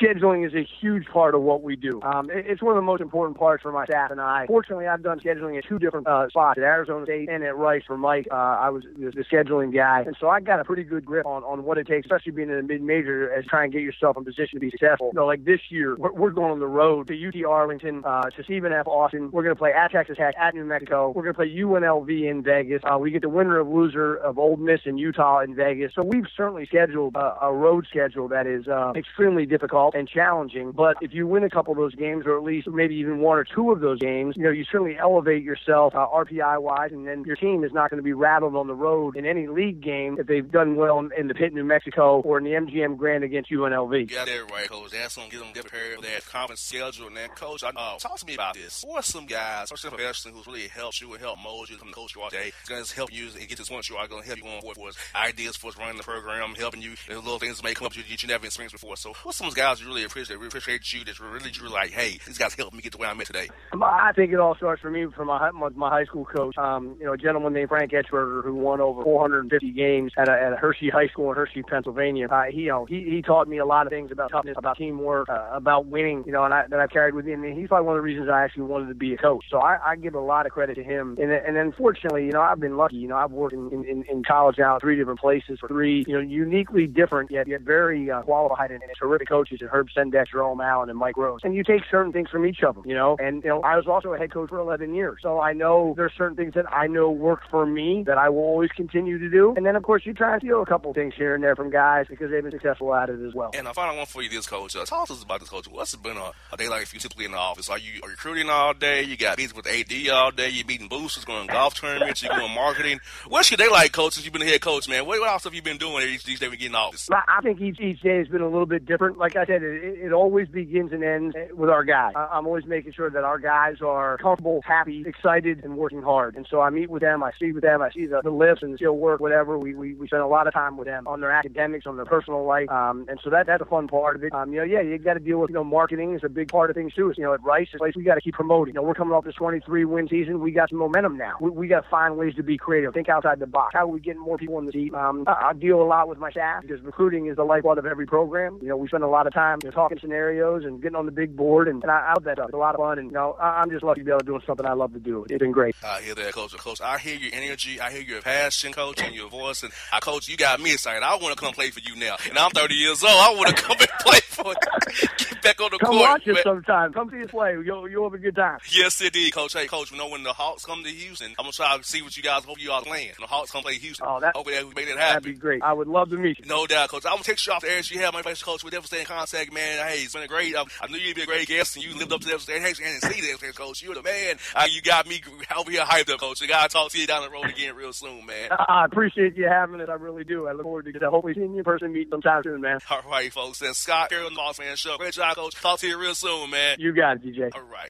Scheduling 0.01 0.45
is 0.45 0.53
a 0.53 0.63
huge 0.81 1.05
part 1.07 1.35
of 1.35 1.41
what 1.41 1.61
we 1.63 1.75
do. 1.75 2.01
Um, 2.01 2.29
it, 2.29 2.45
it's 2.47 2.61
one 2.65 2.75
of 2.75 2.81
the 2.81 2.85
most 2.85 3.01
important 3.01 3.37
parts 3.37 3.61
for 3.61 3.71
my 3.71 3.85
staff 3.85 4.11
and 4.11 4.19
I. 4.19 4.45
Fortunately, 4.47 4.87
I've 4.87 5.03
done 5.03 5.19
scheduling 5.19 5.57
at 5.57 5.65
two 5.67 5.79
different 5.79 6.07
uh, 6.07 6.27
spots, 6.29 6.57
at 6.57 6.63
Arizona 6.63 7.05
State 7.05 7.29
and 7.29 7.43
at 7.43 7.55
Rice 7.55 7.83
for 7.85 7.97
Mike. 7.97 8.27
Uh, 8.31 8.35
I 8.35 8.69
was 8.69 8.83
the, 8.97 9.11
the 9.11 9.23
scheduling 9.23 9.73
guy, 9.73 10.01
and 10.05 10.17
so 10.19 10.27
I 10.27 10.39
got 10.39 10.59
a 10.59 10.63
pretty 10.63 10.83
good 10.83 11.05
grip 11.05 11.25
on, 11.25 11.43
on 11.43 11.63
what 11.63 11.77
it 11.77 11.87
takes, 11.87 12.05
especially 12.05 12.31
being 12.31 12.49
in 12.49 12.57
a 12.57 12.63
mid-major, 12.63 13.31
as 13.31 13.45
trying 13.45 13.71
to 13.71 13.77
get 13.77 13.83
yourself 13.83 14.17
in 14.17 14.25
position 14.25 14.55
to 14.55 14.59
be 14.59 14.71
successful. 14.71 15.11
You 15.13 15.19
know, 15.19 15.25
like 15.25 15.45
this 15.45 15.61
year, 15.69 15.95
we're, 15.95 16.11
we're 16.11 16.31
going 16.31 16.51
on 16.51 16.59
the 16.59 16.67
road 16.67 17.07
to 17.07 17.27
UT 17.27 17.35
Arlington, 17.45 18.03
uh, 18.03 18.23
to 18.23 18.43
Stephen 18.43 18.73
F. 18.73 18.87
Austin. 18.87 19.29
We're 19.31 19.43
going 19.43 19.55
to 19.55 19.59
play 19.59 19.71
at 19.71 19.91
Texas 19.91 20.17
Tech, 20.17 20.35
at 20.39 20.55
New 20.55 20.65
Mexico. 20.65 21.11
We're 21.15 21.23
going 21.23 21.33
to 21.33 21.37
play 21.37 21.55
UNLV 21.55 22.29
in 22.29 22.43
Vegas. 22.43 22.81
Uh, 22.83 22.97
we 22.97 23.11
get 23.11 23.21
the 23.21 23.29
winner 23.29 23.59
of 23.59 23.67
loser 23.67 24.15
of 24.15 24.39
Ole 24.39 24.57
Miss 24.57 24.81
in 24.85 24.97
Utah 24.97 25.41
in 25.41 25.55
Vegas. 25.55 25.91
So 25.93 26.03
we've 26.03 26.25
certainly 26.35 26.65
scheduled 26.65 27.15
a 27.15 27.53
road 27.53 27.85
schedule 27.89 28.27
that 28.29 28.47
is 28.47 28.67
uh, 28.67 28.93
extremely 28.95 29.45
difficult 29.45 29.95
and 29.95 30.07
challenging. 30.07 30.71
But 30.71 30.97
if 31.01 31.13
you 31.13 31.27
win 31.27 31.43
a 31.43 31.49
couple 31.49 31.71
of 31.71 31.77
those 31.77 31.95
games, 31.95 32.25
or 32.25 32.37
at 32.37 32.43
least 32.43 32.54
maybe 32.67 32.95
even 32.95 33.19
one 33.19 33.37
or 33.37 33.43
two 33.43 33.71
of 33.71 33.79
those 33.79 33.99
games, 33.99 34.35
you 34.37 34.43
know, 34.43 34.51
you 34.51 34.63
certainly 34.63 34.97
elevate 34.97 35.43
yourself 35.43 35.95
uh, 35.95 36.07
RPI 36.07 36.61
wise, 36.61 36.91
and 36.91 37.07
then 37.07 37.23
your 37.25 37.35
team 37.35 37.63
is 37.63 37.71
not 37.73 37.89
going 37.89 37.97
to 37.97 38.03
be 38.03 38.13
rattled 38.13 38.55
on 38.55 38.67
the 38.67 38.73
road 38.73 39.15
in 39.15 39.25
any 39.25 39.47
league 39.47 39.81
game 39.81 40.17
if 40.19 40.27
they've 40.27 40.49
done 40.49 40.75
well 40.75 40.99
in, 40.99 41.11
in 41.17 41.27
the 41.27 41.33
Pit, 41.33 41.49
in 41.49 41.55
New 41.55 41.63
Mexico, 41.63 42.21
or 42.21 42.37
in 42.37 42.43
the 42.43 42.51
MGM 42.51 42.97
Grand 42.97 43.23
against 43.23 43.51
UNLV. 43.51 44.11
Yeah, 44.11 44.25
that's 44.25 44.51
right, 44.51 44.69
Coach. 44.69 44.91
That's 44.91 45.15
going 45.15 45.29
to 45.29 45.35
get 45.35 45.43
them 45.43 45.53
prepared 45.53 45.95
for 45.95 46.01
that 46.03 46.25
conference 46.25 46.61
schedule. 46.61 47.07
And 47.07 47.17
then, 47.17 47.29
Coach, 47.29 47.63
I, 47.63 47.69
uh, 47.69 47.97
talk 47.97 48.17
to 48.17 48.25
me 48.25 48.35
about 48.35 48.55
this. 48.55 48.83
Who 48.85 48.93
are 48.93 49.03
some 49.03 49.25
guys, 49.25 49.71
or 49.71 49.77
some 49.77 49.91
professionals 49.91 50.37
who's 50.37 50.47
really 50.47 50.67
helped 50.67 51.01
you 51.01 51.11
and 51.11 51.21
helped 51.21 51.41
mold 51.43 51.69
you 51.69 51.77
the 51.77 51.85
coach 51.91 52.15
you 52.15 52.21
are 52.21 52.29
today? 52.29 52.51
It's 52.61 52.69
going 52.69 52.83
to 52.83 52.95
help 52.95 53.13
you 53.13 53.27
and 53.39 53.47
get 53.47 53.57
this 53.57 53.69
one 53.69 53.81
you 53.89 53.97
are 53.97 54.07
going 54.07 54.21
to 54.21 54.27
help 54.27 54.37
you 54.37 54.43
going 54.43 54.61
forward 54.61 54.77
for 54.77 54.87
us. 54.89 54.95
Ideas 55.15 55.57
for 55.57 55.67
us 55.67 55.77
running 55.77 55.97
the 55.97 56.03
program, 56.03 56.55
helping 56.55 56.81
you, 56.81 56.93
and 57.09 57.17
little 57.17 57.39
things 57.39 57.57
that 57.57 57.63
may 57.63 57.73
come 57.73 57.87
up 57.87 57.93
to 57.93 57.99
you 57.99 58.05
that 58.09 58.23
you 58.23 58.27
never 58.27 58.45
experienced 58.45 58.73
before. 58.73 58.95
So, 58.97 59.13
what's 59.23 59.37
some 59.37 59.49
guys 59.51 59.81
you 59.81 59.87
really 59.87 60.03
appreciate, 60.03 60.37
really 60.37 60.47
appreciate 60.47 60.93
you 60.93 61.03
that 61.05 61.19
really, 61.19 61.51
really 61.61 61.73
like, 61.73 61.91
hey, 61.91 62.17
these 62.35 62.43
guys 62.43 62.53
helped 62.53 62.75
me 62.75 62.81
get 62.81 62.91
to 62.91 62.97
where 62.97 63.09
I'm 63.09 63.19
at 63.21 63.27
today? 63.27 63.47
I 63.81 64.11
think 64.13 64.33
it 64.33 64.39
all 64.39 64.55
starts 64.55 64.81
for 64.81 64.91
me 64.91 65.05
from 65.15 65.27
my 65.27 65.51
my 65.51 65.89
high 65.89 66.03
school 66.03 66.25
coach. 66.25 66.57
Um, 66.57 66.97
you 66.99 67.05
know, 67.05 67.13
a 67.13 67.17
gentleman 67.17 67.53
named 67.53 67.69
Frank 67.69 67.91
Etchberger 67.91 68.43
who 68.43 68.55
won 68.55 68.81
over 68.81 69.03
450 69.03 69.71
games 69.71 70.11
at 70.17 70.27
a, 70.27 70.31
at 70.33 70.53
a 70.53 70.55
Hershey 70.57 70.89
High 70.89 71.07
School 71.07 71.29
in 71.31 71.37
Hershey, 71.37 71.63
Pennsylvania. 71.63 72.27
Uh, 72.27 72.43
he, 72.51 72.61
you 72.61 72.69
know, 72.69 72.85
he 72.85 73.03
he 73.03 73.21
taught 73.21 73.47
me 73.47 73.57
a 73.57 73.65
lot 73.65 73.87
of 73.87 73.91
things 73.91 74.11
about 74.11 74.31
toughness, 74.31 74.55
about 74.57 74.77
teamwork, 74.77 75.29
uh, 75.29 75.49
about 75.53 75.85
winning. 75.85 76.23
You 76.25 76.33
know, 76.33 76.43
and 76.43 76.53
I, 76.53 76.65
that 76.69 76.79
I've 76.79 76.89
carried 76.89 77.15
with 77.15 77.25
me. 77.25 77.33
And 77.33 77.57
he's 77.57 77.69
probably 77.69 77.87
one 77.87 77.95
of 77.95 77.99
the 77.99 78.05
reasons 78.05 78.29
I 78.29 78.43
actually 78.43 78.63
wanted 78.63 78.89
to 78.89 78.95
be 78.95 79.13
a 79.13 79.17
coach. 79.17 79.45
So 79.49 79.59
I, 79.59 79.77
I 79.85 79.95
give 79.95 80.13
a 80.13 80.19
lot 80.19 80.45
of 80.45 80.51
credit 80.51 80.75
to 80.75 80.83
him. 80.83 81.17
And 81.21 81.31
and 81.31 81.55
then 81.55 81.71
fortunately, 81.71 82.25
you 82.25 82.31
know, 82.31 82.41
I've 82.41 82.59
been 82.59 82.75
lucky. 82.75 82.97
You 82.97 83.07
know, 83.07 83.17
I've 83.17 83.31
worked 83.31 83.53
in, 83.53 83.71
in, 83.71 84.03
in 84.09 84.23
college 84.23 84.57
now 84.57 84.77
three 84.79 84.97
different 84.97 85.19
places 85.19 85.59
for 85.59 85.69
three, 85.69 86.03
you 86.07 86.13
know, 86.13 86.19
uniquely 86.19 86.87
different 86.87 87.31
yet 87.31 87.47
yet 87.47 87.61
very 87.61 88.11
uh, 88.11 88.21
qualified 88.23 88.71
and, 88.71 88.81
and 88.81 88.91
terrific 88.99 89.29
coaches 89.29 89.59
in 89.61 89.67
Herb 89.67 89.87
Sendek, 89.95 90.27
Jerome 90.31 90.59
Allen, 90.59 90.89
and 90.89 90.99
Mike 90.99 91.15
Rhoades. 91.15 91.43
And 91.43 91.55
you 91.55 91.63
take 91.63 91.81
certain 91.89 92.11
things 92.11 92.24
from 92.29 92.45
each 92.45 92.63
of 92.63 92.75
them. 92.75 92.83
You 92.85 92.95
know, 92.95 93.17
and 93.19 93.43
you 93.43 93.49
know, 93.49 93.61
I 93.61 93.75
was 93.75 93.87
also 93.87 94.13
a 94.13 94.17
head 94.17 94.31
coach 94.31 94.49
for 94.49 94.59
11 94.59 94.93
years, 94.93 95.19
so 95.21 95.39
I 95.39 95.53
know 95.53 95.93
there's 95.97 96.13
certain 96.17 96.35
things 96.35 96.53
that 96.55 96.71
I 96.71 96.87
know 96.87 97.09
work 97.11 97.41
for 97.49 97.65
me 97.65 98.03
that 98.07 98.17
I 98.17 98.29
will 98.29 98.43
always 98.43 98.71
continue 98.71 99.17
to 99.19 99.29
do. 99.29 99.53
And 99.55 99.65
then 99.65 99.75
of 99.75 99.83
course 99.83 100.05
you 100.05 100.13
try 100.13 100.33
and 100.33 100.41
steal 100.41 100.61
a 100.61 100.65
couple 100.65 100.93
things 100.93 101.13
here 101.15 101.35
and 101.35 101.43
there 101.43 101.55
from 101.55 101.69
guys 101.69 102.07
because 102.09 102.31
they've 102.31 102.43
been 102.43 102.51
successful 102.51 102.93
at 102.93 103.09
it 103.09 103.19
as 103.25 103.33
well. 103.33 103.51
And 103.53 103.67
a 103.67 103.73
final 103.73 103.97
one 103.97 104.05
for 104.05 104.21
you, 104.21 104.29
this 104.29 104.47
coach. 104.47 104.75
Uh, 104.75 104.85
talk 104.85 105.07
to 105.07 105.13
us 105.13 105.23
about 105.23 105.39
this 105.39 105.49
coach. 105.49 105.67
What's 105.67 105.93
it 105.93 106.03
been 106.03 106.17
a, 106.17 106.31
a 106.51 106.57
day 106.57 106.67
like 106.67 106.87
for 106.87 106.95
you 106.95 106.99
typically 106.99 107.25
in 107.25 107.31
the 107.31 107.37
office? 107.37 107.69
Are 107.69 107.77
you 107.77 108.01
are 108.03 108.09
recruiting 108.09 108.49
all 108.49 108.73
day? 108.73 109.03
You 109.03 109.17
got 109.17 109.37
meetings 109.37 109.55
with 109.55 109.67
AD 109.67 110.09
all 110.09 110.31
day. 110.31 110.49
You're 110.49 110.65
meeting 110.65 110.87
boosters, 110.87 111.25
going 111.25 111.47
to 111.47 111.53
golf 111.53 111.75
tournaments. 111.75 112.23
You're 112.23 112.35
doing 112.35 112.53
marketing. 112.53 112.99
What's 113.27 113.51
your 113.51 113.57
day 113.57 113.69
like, 113.69 113.91
coach? 113.91 114.13
Since 114.13 114.25
you've 114.25 114.33
been 114.33 114.41
a 114.41 114.45
head 114.45 114.61
coach, 114.61 114.87
man, 114.87 115.05
what, 115.05 115.19
what 115.19 115.29
else 115.29 115.43
have 115.43 115.53
you 115.53 115.61
been 115.61 115.77
doing 115.77 116.07
each, 116.07 116.27
each 116.27 116.39
day 116.39 116.47
we 116.47 116.57
get 116.57 116.67
in 116.67 116.75
office? 116.75 117.09
I 117.11 117.41
think 117.41 117.61
each 117.61 117.79
each 117.79 118.01
day 118.01 118.17
has 118.17 118.27
been 118.27 118.41
a 118.41 118.49
little 118.49 118.65
bit 118.65 118.85
different. 118.85 119.17
Like 119.17 119.35
I 119.35 119.45
said, 119.45 119.63
it, 119.63 119.99
it 119.99 120.13
always 120.13 120.47
begins 120.47 120.91
and 120.91 121.03
ends 121.03 121.35
with 121.53 121.69
our 121.69 121.83
guys. 121.83 122.13
I'm 122.15 122.47
always 122.47 122.65
making 122.65 122.93
sure 122.93 123.09
that 123.09 123.23
our 123.23 123.39
guys 123.39 123.77
are 123.81 124.17
comfortable, 124.17 124.61
happy, 124.65 125.03
excited, 125.05 125.63
and 125.63 125.77
working 125.77 126.01
hard. 126.01 126.35
And 126.35 126.47
so 126.49 126.61
I 126.61 126.69
meet 126.69 126.89
with 126.89 127.01
them, 127.01 127.23
I 127.23 127.31
speak 127.33 127.53
with 127.53 127.63
them, 127.63 127.81
I 127.81 127.91
see 127.91 128.05
the, 128.05 128.21
the 128.23 128.29
lifts 128.29 128.63
and 128.63 128.73
the 128.73 128.77
skill 128.77 128.97
work, 128.97 129.19
whatever. 129.19 129.57
We, 129.57 129.75
we 129.75 129.93
we 129.93 130.07
spend 130.07 130.23
a 130.23 130.27
lot 130.27 130.47
of 130.47 130.53
time 130.53 130.77
with 130.77 130.87
them 130.87 131.07
on 131.07 131.21
their 131.21 131.31
academics, 131.31 131.85
on 131.85 131.95
their 131.95 132.05
personal 132.05 132.45
life, 132.45 132.69
um, 132.69 133.05
and 133.09 133.19
so 133.23 133.29
that 133.29 133.47
that's 133.47 133.61
a 133.61 133.65
fun 133.65 133.87
part 133.87 134.15
of 134.15 134.23
it. 134.23 134.33
Um, 134.33 134.53
you 134.53 134.59
know, 134.59 134.65
yeah, 134.65 134.81
you 134.81 134.97
got 134.97 135.15
to 135.15 135.19
deal 135.19 135.39
with 135.39 135.49
you 135.49 135.55
know 135.55 135.63
marketing 135.63 136.15
is 136.15 136.21
a 136.23 136.29
big 136.29 136.49
part 136.49 136.69
of 136.69 136.75
things 136.75 136.93
too. 136.93 137.09
It's, 137.09 137.17
you 137.17 137.23
know, 137.23 137.33
at 137.33 137.43
Rice, 137.43 137.67
it's 137.73 137.81
like 137.81 137.95
we 137.95 138.03
got 138.03 138.15
to 138.15 138.21
keep 138.21 138.33
promoting. 138.33 138.73
You 138.73 138.81
know, 138.81 138.87
we're 138.87 138.93
coming 138.93 139.13
off 139.13 139.25
this 139.25 139.35
23 139.35 139.85
win 139.85 140.07
season. 140.07 140.39
We 140.39 140.51
got 140.51 140.69
some 140.69 140.79
momentum 140.79 141.17
now. 141.17 141.33
We, 141.41 141.49
we 141.49 141.67
got 141.67 141.81
to 141.81 141.89
find 141.89 142.17
ways 142.17 142.35
to 142.35 142.43
be 142.43 142.57
creative, 142.57 142.93
think 142.93 143.09
outside 143.09 143.39
the 143.39 143.47
box. 143.47 143.73
How 143.73 143.83
are 143.83 143.87
we 143.87 143.99
getting 143.99 144.21
more 144.21 144.37
people 144.37 144.57
in 144.59 144.65
the 144.65 144.71
seat? 144.71 144.93
Um, 144.93 145.25
I, 145.27 145.49
I 145.49 145.53
deal 145.53 145.81
a 145.81 145.83
lot 145.83 146.07
with 146.07 146.17
my 146.17 146.31
staff 146.31 146.61
because 146.61 146.81
recruiting 146.81 147.27
is 147.27 147.35
the 147.35 147.43
lifeblood 147.43 147.77
of 147.77 147.85
every 147.85 148.05
program. 148.05 148.59
You 148.61 148.69
know, 148.69 148.77
we 148.77 148.87
spend 148.87 149.03
a 149.03 149.07
lot 149.07 149.27
of 149.27 149.33
time 149.33 149.59
you 149.63 149.69
know, 149.69 149.75
talking 149.75 149.99
scenarios 149.99 150.63
and 150.63 150.81
getting 150.81 150.95
on 150.95 151.05
the 151.05 151.11
big 151.11 151.35
board, 151.35 151.67
and, 151.67 151.81
and 151.83 151.91
I, 151.91 152.04
I 152.05 152.13
love 152.13 152.23
that 152.25 152.35
stuff. 152.37 152.45
It's 152.49 152.53
a 152.53 152.57
lot 152.57 152.75
of 152.75 152.79
fun, 152.79 152.99
and 152.99 153.07
you 153.07 153.13
know, 153.13 153.35
I, 153.39 153.61
I'm 153.61 153.69
just 153.69 153.83
lucky 153.83 154.01
to 154.01 154.05
be 154.05 154.11
able 154.11 154.19
to 154.19 154.25
do 154.25 154.39
something 154.45 154.65
I 154.65 154.73
love 154.73 154.93
to 154.93 154.99
do. 154.99 155.25
It's 155.29 155.39
been 155.39 155.51
great. 155.51 155.75
I 155.83 156.01
hear 156.01 156.15
that, 156.15 156.33
coach. 156.33 156.55
Coach, 156.57 156.81
I 156.81 156.97
hear 156.97 157.15
your 157.15 157.31
energy, 157.33 157.79
I 157.81 157.91
hear 157.91 158.01
your 158.01 158.21
passion, 158.21 158.71
coach, 158.73 159.01
and 159.01 159.13
your 159.13 159.29
voice, 159.29 159.63
and 159.63 159.71
I, 159.91 159.99
coach, 159.99 160.27
you 160.29 160.37
got 160.37 160.59
me 160.61 160.73
excited. 160.73 161.03
I 161.03 161.15
want 161.17 161.35
to 161.37 161.43
come 161.43 161.53
play 161.53 161.69
for 161.71 161.79
you 161.81 161.95
now, 161.95 162.15
and 162.29 162.37
I'm 162.37 162.51
30 162.51 162.73
years 162.75 163.03
old. 163.03 163.11
I 163.13 163.33
want 163.35 163.55
to 163.55 163.61
come 163.61 163.77
and 163.79 163.89
play 163.99 164.19
for 164.21 164.47
you. 164.47 165.07
Get 165.17 165.41
back 165.41 165.61
on 165.61 165.69
the 165.71 165.77
Come 165.79 165.91
court. 165.91 166.01
Come 166.01 166.11
watch 166.11 166.27
us 166.27 166.43
sometime. 166.43 166.93
Come 166.93 167.09
see 167.09 167.21
us 167.23 167.31
play. 167.31 167.53
You'll 167.53 167.89
you'll 167.89 168.03
have 168.05 168.13
a 168.13 168.17
good 168.17 168.35
time. 168.35 168.57
Yes, 168.71 168.99
indeed, 169.01 169.33
Coach. 169.33 169.53
Hey, 169.53 169.67
Coach, 169.67 169.91
you 169.91 169.97
know 169.97 170.07
when 170.07 170.23
the 170.23 170.33
Hawks 170.33 170.65
come 170.65 170.83
to 170.83 170.89
Houston, 170.89 171.29
I'm 171.39 171.43
gonna 171.43 171.51
try 171.51 171.77
to 171.77 171.83
see 171.83 172.01
what 172.01 172.15
you 172.15 172.23
guys 172.23 172.43
hope 172.45 172.59
you 172.61 172.71
all 172.71 172.81
playing. 172.81 173.07
When 173.17 173.21
the 173.21 173.27
Hawks 173.27 173.51
come 173.51 173.63
play 173.63 173.75
Houston. 173.75 174.05
Oh, 174.09 174.19
that- 174.19 174.35
Hopefully 174.35 174.55
that 174.55 174.65
we 174.67 174.73
make 174.73 174.87
that 174.87 174.95
That'd 174.97 175.23
be 175.23 175.33
great. 175.33 175.61
I 175.63 175.73
would 175.73 175.87
love 175.87 176.09
to 176.09 176.17
meet 176.17 176.39
you. 176.39 176.45
No 176.45 176.65
doubt, 176.67 176.89
Coach. 176.89 177.05
I'm 177.05 177.13
gonna 177.13 177.23
text 177.23 177.45
you 177.47 177.53
off 177.53 177.61
the 177.61 177.69
air. 177.71 177.81
You 177.85 177.99
have 177.99 178.13
my 178.13 178.21
face, 178.21 178.41
Coach. 178.43 178.63
We'll 178.63 178.71
definitely 178.71 178.87
stay 178.87 178.99
in 179.01 179.05
contact, 179.05 179.53
man. 179.53 179.85
Hey, 179.87 179.99
it's 180.03 180.13
been 180.13 180.23
a 180.23 180.27
great. 180.27 180.55
Um, 180.55 180.67
I 180.81 180.87
knew 180.87 180.97
you'd 180.97 181.15
be 181.15 181.21
a 181.23 181.25
great 181.25 181.47
guest, 181.47 181.75
and 181.75 181.85
you 181.85 181.94
lived 181.95 182.13
up 182.13 182.21
to 182.21 182.27
the 182.27 182.33
expectations 182.33 183.01
and 183.03 183.13
see 183.13 183.21
the 183.21 183.31
expectations, 183.31 183.57
Coach. 183.57 183.83
You're 183.83 183.95
the 183.95 184.03
man. 184.03 184.37
Uh, 184.55 184.67
you 184.69 184.81
got 184.81 185.07
me 185.07 185.21
over 185.57 185.71
here 185.71 185.81
hyped 185.81 186.09
up, 186.11 186.19
Coach. 186.19 186.41
I 186.41 186.47
gotta 186.47 186.69
talk 186.69 186.91
to 186.91 186.99
you 186.99 187.07
down 187.07 187.23
the 187.23 187.29
road 187.29 187.45
again 187.45 187.75
real 187.75 187.93
soon, 187.93 188.25
man. 188.25 188.49
I 188.51 188.85
appreciate 188.85 189.35
you 189.35 189.47
having 189.47 189.79
it. 189.79 189.89
I 189.89 189.93
really 189.93 190.23
do. 190.23 190.47
I 190.47 190.53
look 190.53 190.63
forward 190.63 190.85
to 190.91 191.09
hopefully 191.09 191.33
seeing 191.33 191.53
you 191.53 191.59
in 191.59 191.63
person, 191.63 191.93
meet 191.93 192.09
sometime 192.09 192.43
soon, 192.43 192.61
man. 192.61 192.79
All 192.89 193.01
right, 193.09 193.31
folks. 193.31 193.61
And 193.61 193.75
Scott 193.75 194.11
here 194.11 194.23
on 194.23 194.33
the 194.33 194.35
Boss 194.35 194.59
Man 194.59 194.75
Show. 194.75 194.97
Great 194.97 195.13
job, 195.13 195.35
Coach. 195.35 195.55
Talk 195.55 195.79
to 195.79 195.87
you 195.87 195.99
real 195.99 196.15
soon, 196.15 196.49
man. 196.49 196.77
You 196.79 196.93
got 196.93 197.17
it, 197.17 197.23
DJ. 197.23 197.51
All 197.53 197.61
right. 197.61 197.89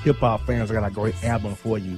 Hip 0.04 0.18
hop 0.18 0.46
fans, 0.46 0.70
I 0.70 0.75
got 0.75 0.88
a 0.88 0.94
great 0.94 1.16
album 1.24 1.56
for 1.56 1.80
you. 1.80 1.98